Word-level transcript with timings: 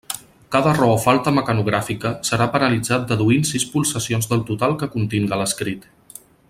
Cada 0.53 0.69
error 0.69 0.93
o 0.93 1.01
falta 1.03 1.33
mecanogràfica 1.35 2.13
serà 2.31 2.47
penalitzat 2.57 3.07
deduint 3.13 3.47
sis 3.53 3.69
pulsacions 3.75 4.31
del 4.35 4.43
total 4.53 4.77
que 4.83 4.93
continga 4.99 5.41
l'escrit. 5.43 5.91